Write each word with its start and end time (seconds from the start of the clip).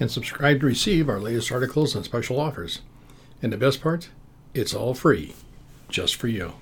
and 0.00 0.10
subscribe 0.10 0.60
to 0.60 0.66
receive 0.66 1.08
our 1.08 1.20
latest 1.20 1.52
articles 1.52 1.94
and 1.94 2.04
special 2.04 2.40
offers. 2.40 2.80
And 3.42 3.52
the 3.52 3.56
best 3.56 3.80
part, 3.80 4.08
it's 4.54 4.74
all 4.74 4.94
free, 4.94 5.34
just 5.88 6.16
for 6.16 6.28
you. 6.28 6.54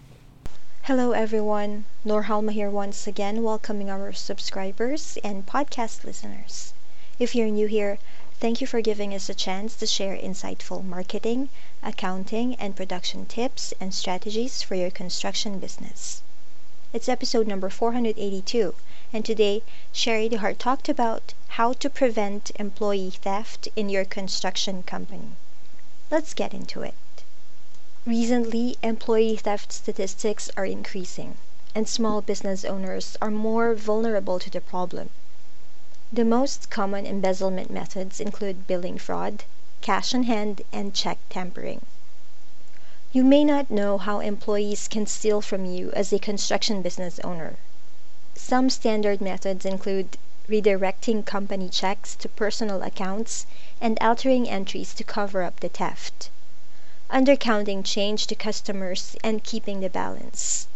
Hello 0.83 1.13
everyone, 1.13 1.85
Norhalma 2.05 2.51
here 2.53 2.71
once 2.71 3.07
again, 3.07 3.43
welcoming 3.43 3.89
our 3.89 4.13
subscribers 4.13 5.17
and 5.23 5.47
podcast 5.47 6.05
listeners. 6.05 6.75
If 7.19 7.35
you're 7.35 7.49
new 7.49 7.69
here, 7.69 7.99
thank 8.41 8.61
you 8.61 8.67
for 8.67 8.81
giving 8.81 9.15
us 9.15 9.29
a 9.29 9.35
chance 9.35 9.77
to 9.77 9.87
share 9.87 10.17
insightful 10.17 10.85
marketing, 10.85 11.51
accounting, 11.83 12.57
and 12.57 12.75
production 12.75 13.27
tips 13.27 13.73
and 13.81 13.95
strategies 13.95 14.63
for 14.63 14.75
your 14.75 14.91
construction 14.91 15.61
business. 15.61 16.23
It's 16.95 17.09
episode 17.09 17.47
number 17.47 17.71
482, 17.71 18.75
and 19.15 19.25
today 19.25 19.63
Sharie 19.95 20.29
DeHart 20.31 20.59
talked 20.59 20.91
about 20.91 21.33
how 21.57 21.73
to 21.73 21.89
prevent 21.89 22.51
employee 22.57 23.09
theft 23.09 23.67
in 23.75 23.89
your 23.89 24.05
construction 24.05 24.83
company. 24.83 25.31
Let's 26.11 26.35
get 26.35 26.53
into 26.53 26.83
it. 26.83 27.25
Recently, 28.05 28.77
employee 28.83 29.39
theft 29.39 29.73
statistics 29.73 30.51
are 30.55 30.67
increasing, 30.67 31.39
and 31.75 31.89
small 31.89 32.21
business 32.21 32.63
owners 32.63 33.17
are 33.23 33.31
more 33.31 33.75
vulnerable 33.75 34.39
to 34.39 34.51
the 34.51 34.61
problem. 34.61 35.09
The 36.13 36.27
most 36.27 36.69
common 36.69 37.07
embezzlement 37.07 37.71
methods 37.71 38.21
include 38.21 38.67
billing 38.67 38.99
fraud, 38.99 39.45
cash 39.81 40.13
on 40.13 40.25
hand, 40.25 40.61
and 40.71 40.93
check 40.93 41.17
tampering. 41.31 41.87
You 43.15 43.25
may 43.25 43.45
not 43.45 43.71
know 43.71 43.99
how 43.99 44.21
employees 44.21 44.89
can 44.89 45.05
steal 45.07 45.43
from 45.43 45.67
you 45.67 45.91
as 45.93 46.15
a 46.15 46.19
construction 46.19 46.81
business 46.81 47.19
owner. 47.19 47.57
Some 48.35 48.71
standard 48.71 49.21
methods 49.21 49.67
include 49.67 50.17
redirecting 50.49 51.27
company 51.27 51.69
checks 51.69 52.15
to 52.17 52.29
personal 52.31 52.83
accounts 52.83 53.45
and 53.83 53.99
altering 54.01 54.49
entries 54.49 54.95
to 54.95 55.05
cover 55.05 55.43
up 55.43 55.61
the 55.61 55.69
theft, 55.69 56.31
undercounting 57.11 57.85
change 57.85 58.27
to 58.29 58.35
customers 58.35 59.15
and 59.23 59.45
keeping 59.45 59.81
the 59.81 59.91
balance, 59.91 60.67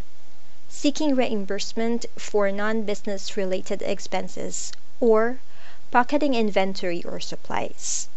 seeking 0.69 1.15
reimbursement 1.17 2.05
for 2.19 2.53
non-business 2.53 3.39
related 3.39 3.81
expenses, 3.81 4.75
or 5.01 5.39
pocketing 5.91 6.35
inventory 6.35 7.03
or 7.05 7.19
supplies. 7.19 8.09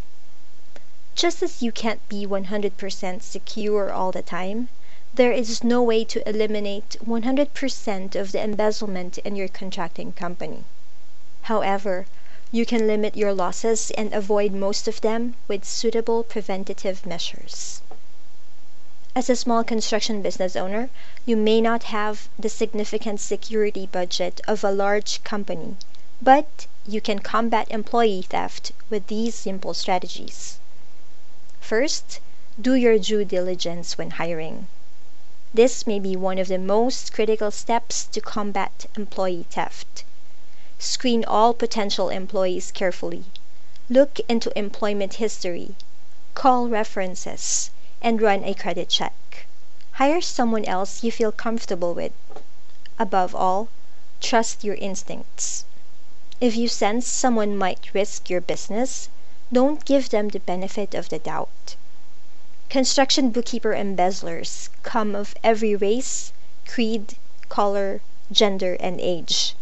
Just 1.20 1.44
as 1.44 1.62
you 1.62 1.74
can't 1.74 2.08
be 2.08 2.26
100% 2.26 3.22
secure 3.22 3.92
all 3.92 4.10
the 4.10 4.22
time, 4.22 4.70
there 5.14 5.34
is 5.34 5.66
no 5.66 5.84
way 5.84 6.06
to 6.06 6.26
eliminate 6.26 6.96
100% 7.06 8.16
of 8.16 8.32
the 8.32 8.42
embezzlement 8.42 9.18
in 9.18 9.36
your 9.36 9.50
contracting 9.50 10.14
company. 10.14 10.64
However, 11.42 12.06
you 12.54 12.66
can 12.66 12.88
limit 12.88 13.18
your 13.18 13.34
losses 13.34 13.92
and 13.98 14.14
avoid 14.14 14.54
most 14.54 14.88
of 14.88 15.02
them 15.02 15.36
with 15.50 15.66
suitable 15.66 16.24
preventative 16.24 17.06
measures. 17.06 17.82
As 19.14 19.30
a 19.30 19.36
small 19.36 19.66
construction 19.66 20.22
business 20.22 20.56
owner, 20.56 20.90
you 21.26 21.36
may 21.36 21.60
not 21.60 21.84
have 21.92 22.30
the 22.40 22.48
significant 22.48 23.20
security 23.20 23.88
budget 23.88 24.40
of 24.48 24.64
a 24.64 24.72
large 24.72 25.22
company, 25.26 25.76
but 26.22 26.66
you 26.88 27.02
can 27.02 27.20
combat 27.20 27.68
employee 27.70 28.22
theft 28.22 28.72
with 28.90 29.08
these 29.08 29.36
simple 29.36 29.74
strategies. 29.74 30.60
First, 31.70 32.20
do 32.60 32.74
your 32.74 32.98
due 32.98 33.24
diligence 33.24 33.96
when 33.96 34.10
hiring. 34.18 34.68
This 35.54 35.86
may 35.86 36.00
be 36.00 36.16
one 36.16 36.40
of 36.40 36.48
the 36.48 36.58
most 36.58 37.14
critical 37.14 37.52
steps 37.52 38.06
to 38.06 38.20
combat 38.22 38.88
employee 38.98 39.46
theft. 39.52 40.04
Screen 40.80 41.24
all 41.24 41.54
potential 41.54 42.10
employees 42.10 42.72
carefully. 42.72 43.26
Look 43.88 44.20
into 44.28 44.52
employment 44.58 45.22
history, 45.22 45.76
call 46.34 46.68
references, 46.70 47.70
and 48.02 48.20
run 48.20 48.44
a 48.44 48.56
credit 48.56 48.90
check. 48.90 49.46
Hire 49.92 50.22
someone 50.22 50.66
else 50.66 51.04
you 51.04 51.12
feel 51.12 51.32
comfortable 51.32 51.94
with. 51.94 52.14
Above 52.98 53.36
all, 53.36 53.68
trust 54.22 54.64
your 54.64 54.74
instincts. 54.78 55.66
If 56.42 56.56
you 56.56 56.68
sense 56.68 57.06
someone 57.06 57.56
might 57.56 57.94
risk 57.94 58.28
your 58.28 58.42
business, 58.42 59.10
don't 59.52 59.84
give 59.84 60.10
them 60.10 60.28
the 60.30 60.40
benefit 60.40 60.94
of 60.94 61.10
the 61.10 61.18
doubt. 61.18 61.76
Construction 62.70 63.32
bookkeeper 63.32 63.74
embezzlers 63.74 64.70
come 64.84 65.16
of 65.16 65.34
every 65.44 65.76
race, 65.76 66.32
creed, 66.68 67.16
color, 67.50 68.02
gender, 68.32 68.78
and 68.80 69.02
age. 69.02 69.56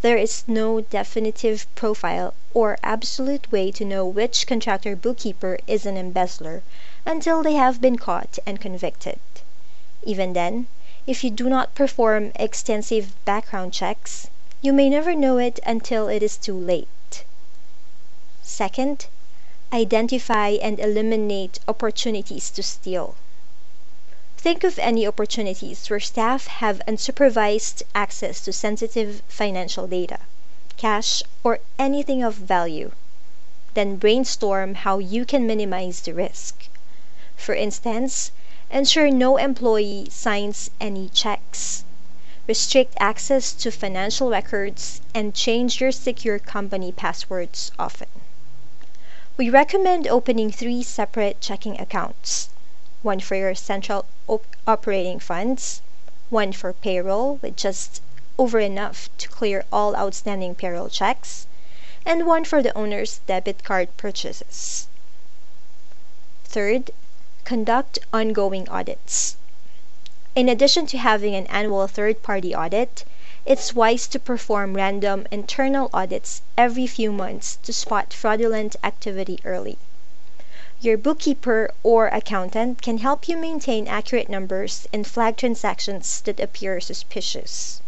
There 0.00 0.16
is 0.16 0.44
no 0.46 0.80
definitive 0.82 1.66
profile 1.74 2.34
or 2.54 2.78
absolute 2.84 3.50
way 3.50 3.72
to 3.72 3.84
know 3.84 4.06
which 4.06 4.46
contractor 4.46 4.94
bookkeeper 4.94 5.58
is 5.66 5.86
an 5.86 5.96
embezzler 5.96 6.62
until 7.04 7.42
they 7.42 7.54
have 7.54 7.80
been 7.80 7.98
caught 7.98 8.38
and 8.46 8.60
convicted. 8.60 9.18
Even 10.04 10.34
then, 10.34 10.68
if 11.04 11.24
you 11.24 11.30
do 11.30 11.48
not 11.48 11.74
perform 11.74 12.30
extensive 12.36 13.12
background 13.24 13.72
checks, 13.72 14.28
you 14.60 14.72
may 14.72 14.88
never 14.88 15.16
know 15.16 15.38
it 15.38 15.58
until 15.66 16.06
it 16.06 16.22
is 16.22 16.36
too 16.36 16.56
late. 16.56 17.24
Second, 18.44 19.06
identify 19.72 20.50
and 20.50 20.78
eliminate 20.78 21.58
opportunities 21.66 22.50
to 22.50 22.62
steal. 22.62 23.14
Think 24.36 24.64
of 24.64 24.78
any 24.78 25.06
opportunities 25.06 25.88
where 25.88 26.00
staff 26.00 26.46
have 26.46 26.82
unsupervised 26.86 27.82
access 27.94 28.40
to 28.40 28.52
sensitive 28.52 29.22
financial 29.28 29.86
data, 29.86 30.18
cash, 30.76 31.22
or 31.42 31.60
anything 31.78 32.22
of 32.22 32.34
value. 32.34 32.90
Then 33.74 33.96
brainstorm 33.96 34.74
how 34.74 34.98
you 34.98 35.24
can 35.24 35.46
minimize 35.46 36.00
the 36.00 36.12
risk. 36.12 36.66
For 37.36 37.54
instance, 37.54 38.30
ensure 38.70 39.10
no 39.10 39.36
employee 39.36 40.08
signs 40.10 40.70
any 40.80 41.08
checks. 41.08 41.84
Restrict 42.46 42.92
access 42.98 43.52
to 43.52 43.70
financial 43.70 44.28
records 44.28 45.00
and 45.14 45.34
change 45.34 45.80
your 45.80 45.92
secure 45.92 46.38
company 46.38 46.92
passwords 46.92 47.72
often. 47.78 48.08
We 49.38 49.48
recommend 49.48 50.06
opening 50.06 50.52
three 50.52 50.82
separate 50.82 51.40
checking 51.40 51.80
accounts 51.80 52.50
one 53.00 53.18
for 53.18 53.34
your 53.34 53.54
central 53.54 54.04
op- 54.28 54.44
operating 54.66 55.20
funds, 55.20 55.80
one 56.28 56.52
for 56.52 56.74
payroll 56.74 57.38
with 57.40 57.56
just 57.56 58.02
over 58.38 58.60
enough 58.60 59.08
to 59.16 59.28
clear 59.30 59.64
all 59.72 59.96
outstanding 59.96 60.54
payroll 60.54 60.90
checks, 60.90 61.46
and 62.04 62.26
one 62.26 62.44
for 62.44 62.62
the 62.62 62.76
owner's 62.76 63.20
debit 63.26 63.64
card 63.64 63.96
purchases. 63.96 64.86
Third, 66.44 66.90
conduct 67.44 68.00
ongoing 68.12 68.68
audits. 68.68 69.36
In 70.34 70.50
addition 70.50 70.86
to 70.88 70.98
having 70.98 71.34
an 71.34 71.46
annual 71.46 71.86
third 71.86 72.22
party 72.22 72.54
audit, 72.54 73.06
it's 73.44 73.74
wise 73.74 74.06
to 74.06 74.20
perform 74.20 74.74
random 74.74 75.26
internal 75.32 75.90
audits 75.92 76.42
every 76.56 76.86
few 76.86 77.10
months 77.10 77.58
to 77.60 77.72
spot 77.72 78.12
fraudulent 78.12 78.76
activity 78.84 79.40
early. 79.44 79.76
Your 80.80 80.96
bookkeeper 80.96 81.72
or 81.82 82.06
accountant 82.06 82.82
can 82.82 82.98
help 82.98 83.28
you 83.28 83.36
maintain 83.36 83.88
accurate 83.88 84.28
numbers 84.28 84.86
and 84.92 85.04
flag 85.04 85.36
transactions 85.36 86.20
that 86.20 86.38
appear 86.38 86.80
suspicious. 86.80 87.82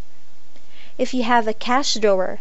If 0.99 1.15
you 1.15 1.23
have 1.23 1.47
a 1.47 1.55
cash 1.55 1.95
drawer, 1.95 2.41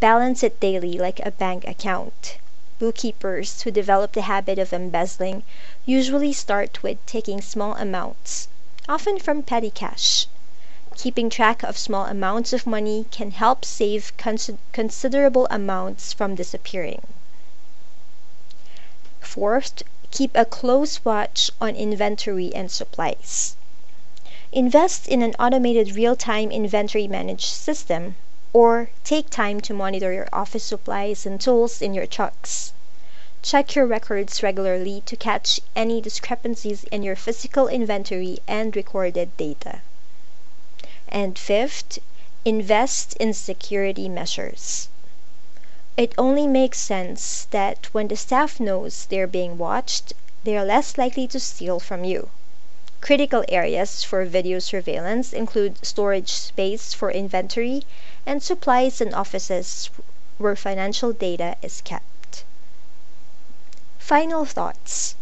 balance 0.00 0.42
it 0.42 0.58
daily 0.58 0.96
like 0.96 1.20
a 1.20 1.30
bank 1.32 1.66
account. 1.68 2.38
Bookkeepers 2.78 3.60
who 3.62 3.70
develop 3.70 4.12
the 4.12 4.22
habit 4.22 4.58
of 4.58 4.72
embezzling 4.72 5.42
usually 5.84 6.32
start 6.32 6.82
with 6.82 6.96
taking 7.04 7.42
small 7.42 7.74
amounts, 7.76 8.48
often 8.88 9.18
from 9.18 9.42
petty 9.42 9.70
cash. 9.70 10.28
Keeping 10.96 11.28
track 11.28 11.64
of 11.64 11.76
small 11.76 12.06
amounts 12.06 12.52
of 12.52 12.68
money 12.68 13.06
can 13.10 13.32
help 13.32 13.64
save 13.64 14.12
considerable 14.16 15.48
amounts 15.50 16.12
from 16.12 16.36
disappearing. 16.36 17.02
Fourth, 19.18 19.82
keep 20.12 20.30
a 20.36 20.44
close 20.44 21.04
watch 21.04 21.50
on 21.60 21.74
inventory 21.74 22.54
and 22.54 22.70
supplies. 22.70 23.56
Invest 24.52 25.08
in 25.08 25.20
an 25.20 25.34
automated 25.36 25.96
real 25.96 26.14
time 26.14 26.52
inventory 26.52 27.08
managed 27.08 27.46
system, 27.46 28.14
or 28.52 28.90
take 29.02 29.28
time 29.28 29.60
to 29.62 29.74
monitor 29.74 30.12
your 30.12 30.28
office 30.32 30.62
supplies 30.62 31.26
and 31.26 31.40
tools 31.40 31.82
in 31.82 31.92
your 31.92 32.06
trucks. 32.06 32.72
Check 33.42 33.74
your 33.74 33.84
records 33.86 34.44
regularly 34.44 35.02
to 35.06 35.16
catch 35.16 35.58
any 35.74 36.00
discrepancies 36.00 36.84
in 36.92 37.02
your 37.02 37.16
physical 37.16 37.66
inventory 37.66 38.38
and 38.46 38.76
recorded 38.76 39.36
data. 39.36 39.80
And 41.10 41.38
fifth, 41.38 41.98
invest 42.46 43.14
in 43.16 43.34
security 43.34 44.08
measures. 44.08 44.88
It 45.98 46.14
only 46.16 46.46
makes 46.46 46.80
sense 46.80 47.46
that 47.50 47.92
when 47.92 48.08
the 48.08 48.16
staff 48.16 48.58
knows 48.58 49.04
they're 49.04 49.26
being 49.26 49.58
watched, 49.58 50.14
they 50.44 50.56
are 50.56 50.64
less 50.64 50.96
likely 50.96 51.26
to 51.28 51.38
steal 51.38 51.78
from 51.78 52.04
you. 52.04 52.30
Critical 53.02 53.44
areas 53.50 54.02
for 54.02 54.24
video 54.24 54.58
surveillance 54.58 55.34
include 55.34 55.84
storage 55.84 56.32
space 56.32 56.94
for 56.94 57.10
inventory 57.10 57.82
and 58.24 58.42
supplies 58.42 59.02
and 59.02 59.14
offices 59.14 59.90
where 60.38 60.56
financial 60.56 61.12
data 61.12 61.56
is 61.60 61.82
kept. 61.82 62.44
Final 63.98 64.46
thoughts. 64.46 65.16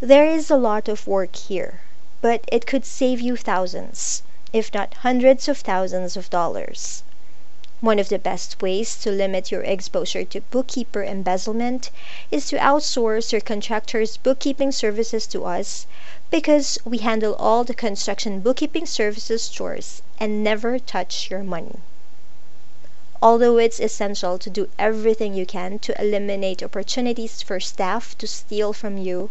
There 0.00 0.26
is 0.26 0.50
a 0.50 0.56
lot 0.58 0.86
of 0.86 1.06
work 1.06 1.34
here, 1.34 1.80
but 2.20 2.44
it 2.52 2.66
could 2.66 2.84
save 2.84 3.22
you 3.22 3.36
thousands, 3.38 4.22
if 4.58 4.72
not 4.72 4.94
hundreds 5.04 5.48
of 5.48 5.58
thousands 5.58 6.16
of 6.16 6.30
dollars. 6.30 7.02
One 7.82 7.98
of 7.98 8.08
the 8.08 8.18
best 8.18 8.62
ways 8.62 8.96
to 9.02 9.10
limit 9.10 9.50
your 9.52 9.60
exposure 9.62 10.24
to 10.24 10.40
bookkeeper 10.40 11.02
embezzlement 11.04 11.90
is 12.30 12.46
to 12.48 12.56
outsource 12.56 13.32
your 13.32 13.42
contractor's 13.42 14.16
bookkeeping 14.16 14.72
services 14.72 15.26
to 15.26 15.44
us 15.44 15.86
because 16.30 16.78
we 16.86 16.96
handle 17.04 17.34
all 17.34 17.64
the 17.64 17.74
construction 17.74 18.40
bookkeeping 18.40 18.86
services 18.86 19.50
chores 19.50 20.00
and 20.18 20.42
never 20.42 20.78
touch 20.78 21.30
your 21.30 21.42
money. 21.42 21.80
Although 23.20 23.58
it's 23.58 23.78
essential 23.78 24.38
to 24.38 24.48
do 24.48 24.70
everything 24.78 25.34
you 25.34 25.44
can 25.44 25.78
to 25.80 26.00
eliminate 26.00 26.62
opportunities 26.62 27.42
for 27.42 27.60
staff 27.60 28.16
to 28.16 28.26
steal 28.26 28.72
from 28.72 28.96
you, 28.96 29.28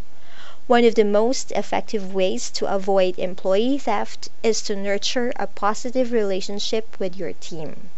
one 0.67 0.83
of 0.83 0.95
the 0.95 1.05
most 1.05 1.51
effective 1.51 2.15
ways 2.15 2.49
to 2.49 2.65
avoid 2.65 3.19
employee 3.19 3.77
theft 3.77 4.29
is 4.41 4.63
to 4.63 4.75
nurture 4.75 5.31
a 5.35 5.45
positive 5.45 6.11
relationship 6.11 6.97
with 6.97 7.15
your 7.15 7.33
team. 7.33 7.91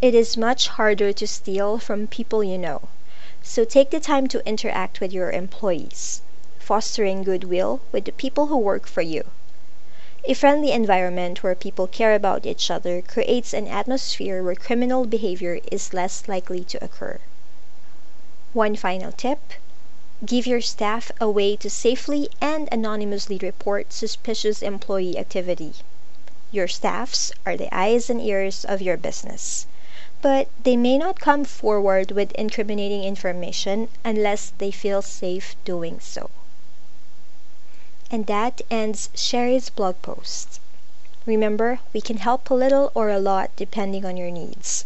It 0.00 0.14
is 0.14 0.36
much 0.36 0.68
harder 0.68 1.12
to 1.12 1.26
steal 1.26 1.76
from 1.78 2.06
people 2.06 2.44
you 2.44 2.56
know, 2.56 2.82
so 3.42 3.64
take 3.64 3.90
the 3.90 3.98
time 3.98 4.28
to 4.28 4.46
interact 4.46 5.00
with 5.00 5.12
your 5.12 5.32
employees, 5.32 6.22
fostering 6.60 7.24
goodwill 7.24 7.80
with 7.90 8.04
the 8.04 8.12
people 8.12 8.46
who 8.46 8.58
work 8.58 8.86
for 8.86 9.02
you. 9.02 9.24
A 10.22 10.34
friendly 10.34 10.70
environment 10.70 11.42
where 11.42 11.56
people 11.56 11.88
care 11.88 12.14
about 12.14 12.46
each 12.46 12.70
other 12.70 13.02
creates 13.02 13.52
an 13.52 13.66
atmosphere 13.66 14.44
where 14.44 14.54
criminal 14.54 15.04
behavior 15.04 15.58
is 15.72 15.92
less 15.92 16.28
likely 16.28 16.62
to 16.62 16.84
occur. 16.84 17.18
One 18.52 18.76
final 18.76 19.10
tip 19.10 19.40
give 20.24 20.46
your 20.46 20.60
staff 20.60 21.12
a 21.20 21.30
way 21.30 21.54
to 21.56 21.70
safely 21.70 22.28
and 22.40 22.68
anonymously 22.72 23.38
report 23.38 23.92
suspicious 23.92 24.62
employee 24.62 25.16
activity. 25.16 25.74
Your 26.50 26.66
staffs 26.66 27.30
are 27.46 27.56
the 27.56 27.72
eyes 27.72 28.10
and 28.10 28.20
ears 28.20 28.64
of 28.64 28.82
your 28.82 28.96
business 28.96 29.66
but 30.20 30.48
they 30.64 30.76
may 30.76 30.98
not 30.98 31.20
come 31.20 31.44
forward 31.44 32.10
with 32.10 32.32
incriminating 32.32 33.04
information 33.04 33.88
unless 34.04 34.52
they 34.58 34.70
feel 34.70 35.00
safe 35.00 35.54
doing 35.64 36.00
so. 36.00 36.28
And 38.10 38.26
that 38.26 38.60
ends 38.68 39.10
Sharie's 39.14 39.70
blog 39.70 40.02
post. 40.02 40.58
Remember, 41.24 41.78
we 41.92 42.00
can 42.00 42.16
help 42.16 42.50
a 42.50 42.54
little 42.54 42.90
or 42.94 43.10
a 43.10 43.20
lot 43.20 43.50
depending 43.54 44.04
on 44.04 44.16
your 44.16 44.30
needs. 44.30 44.84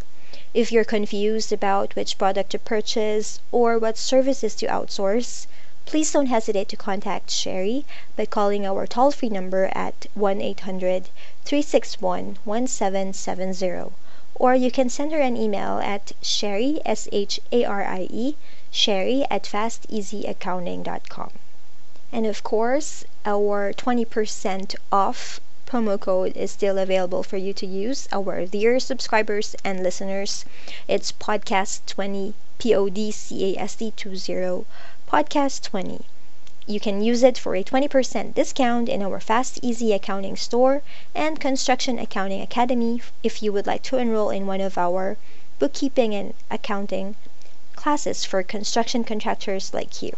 If 0.54 0.70
you're 0.70 0.84
confused 0.84 1.50
about 1.50 1.96
which 1.96 2.18
product 2.18 2.50
to 2.50 2.58
purchase 2.58 3.40
or 3.50 3.78
what 3.78 3.96
services 3.96 4.54
to 4.56 4.66
outsource, 4.66 5.46
please 5.86 6.12
don't 6.12 6.26
hesitate 6.26 6.68
to 6.68 6.76
contact 6.76 7.30
Sharie 7.30 7.86
by 8.16 8.26
calling 8.26 8.66
our 8.66 8.86
toll 8.86 9.12
free 9.12 9.30
number 9.30 9.70
at 9.74 10.04
1 10.12 10.42
800 10.42 11.08
361 11.46 12.36
1770 12.44 13.92
or 14.34 14.54
you 14.54 14.70
can 14.70 14.90
send 14.90 15.12
her 15.12 15.20
an 15.20 15.38
email 15.38 15.78
at 15.78 16.12
sharie 16.22 16.82
s-h-a-r-i-e 16.84 18.36
sharie 18.70 19.26
at 19.30 19.44
fasteasyaccounting.com 19.44 21.30
and 22.12 22.26
of 22.26 22.42
course 22.42 23.04
our 23.24 23.72
20% 23.72 24.74
off 24.92 25.40
promo 25.72 25.98
code 25.98 26.36
is 26.36 26.50
still 26.50 26.76
available 26.76 27.22
for 27.22 27.38
you 27.38 27.54
to 27.54 27.64
use 27.64 28.06
our 28.12 28.44
dear 28.44 28.78
subscribers 28.78 29.56
and 29.64 29.82
listeners 29.82 30.44
it's 30.86 31.12
podcast 31.12 31.80
20 31.86 32.34
p-o-d-c-a-s-t 32.58 33.90
20 33.96 34.66
podcast 35.08 35.62
20 35.62 36.04
you 36.66 36.78
can 36.78 37.00
use 37.00 37.22
it 37.22 37.38
for 37.38 37.56
a 37.56 37.64
20% 37.64 38.34
discount 38.34 38.86
in 38.86 39.02
our 39.02 39.18
Fast 39.18 39.58
Easy 39.62 39.94
Accounting 39.94 40.36
store 40.36 40.82
and 41.14 41.40
Construction 41.40 41.98
Accounting 41.98 42.42
Academy 42.42 43.00
if 43.22 43.42
you 43.42 43.50
would 43.50 43.66
like 43.66 43.82
to 43.84 43.96
enroll 43.96 44.28
in 44.28 44.46
one 44.46 44.60
of 44.60 44.76
our 44.76 45.16
bookkeeping 45.58 46.14
and 46.14 46.34
accounting 46.50 47.14
classes 47.76 48.26
for 48.26 48.42
construction 48.42 49.04
contractors 49.04 49.72
like 49.72 50.02
you. 50.02 50.12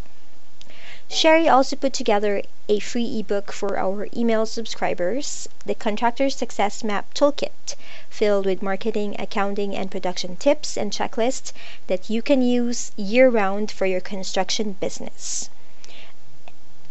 Sharie 1.10 1.52
also 1.52 1.76
put 1.76 1.92
together 1.92 2.40
a 2.66 2.78
free 2.78 3.18
ebook 3.20 3.52
for 3.52 3.76
our 3.76 4.08
email 4.16 4.46
subscribers, 4.46 5.46
the 5.66 5.74
Contractor 5.74 6.30
Success 6.30 6.82
Map 6.82 7.12
Toolkit, 7.12 7.74
filled 8.08 8.46
with 8.46 8.62
marketing, 8.62 9.14
accounting, 9.18 9.76
and 9.76 9.90
production 9.90 10.34
tips 10.36 10.78
and 10.78 10.92
checklists 10.92 11.52
that 11.88 12.08
you 12.08 12.22
can 12.22 12.40
use 12.40 12.90
year 12.96 13.28
round 13.28 13.70
for 13.70 13.84
your 13.84 14.00
construction 14.00 14.76
business 14.80 15.50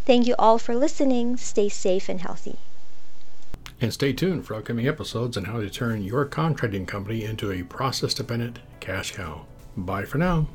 Thank 0.06 0.28
you 0.28 0.37
all 0.38 0.58
for 0.58 0.76
listening. 0.76 1.37
Stay 1.37 1.69
safe 1.69 2.08
and 2.08 2.20
healthy. 2.20 2.60
And 3.81 3.93
stay 3.93 4.12
tuned 4.12 4.46
for 4.46 4.54
upcoming 4.54 4.87
episodes 4.87 5.37
on 5.37 5.46
how 5.46 5.58
to 5.58 5.69
turn 5.69 6.04
your 6.04 6.25
contracting 6.25 6.87
company 6.87 7.25
into 7.25 7.50
a 7.50 7.64
process 7.64 8.14
dependent 8.14 8.60
cash 8.78 9.10
cow. 9.10 9.44
Bye 9.76 10.04
for 10.04 10.19
now. 10.19 10.46